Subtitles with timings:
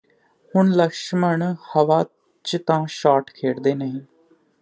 [0.53, 1.43] ਹੁਣ ਲਕਸ਼ਮਣ
[1.67, 2.03] ਹਵਾ
[2.45, 4.01] ਚ ਤਾਂ ਸ਼ਾਟ ਖੇਡਦੇ ਨਹੀਂ